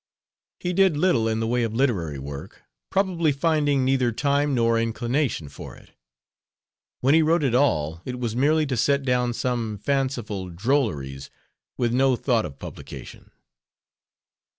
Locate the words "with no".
11.77-12.15